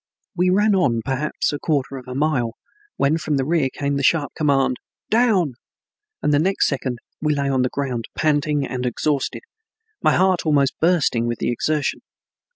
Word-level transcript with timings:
We 0.35 0.49
ran 0.49 0.73
on 0.73 1.01
perhaps 1.05 1.53
a 1.53 1.59
quarter 1.59 1.95
of 1.97 2.07
a 2.07 2.15
mile, 2.15 2.53
when 2.97 3.19
from 3.19 3.37
the 3.37 3.45
rear 3.45 3.69
came 3.71 3.97
the 3.97 4.03
sharp 4.03 4.31
command, 4.35 4.77
"Down," 5.11 5.53
and 6.23 6.33
the 6.33 6.39
next 6.39 6.67
second 6.67 6.97
we 7.21 7.35
lay 7.35 7.49
on 7.49 7.61
the 7.61 7.69
ground, 7.69 8.05
panting 8.15 8.65
and 8.65 8.87
exhausted, 8.87 9.43
my 10.01 10.13
heart 10.13 10.43
almost 10.43 10.73
bursting 10.79 11.27
with 11.27 11.37
the 11.37 11.51
exertion. 11.51 11.99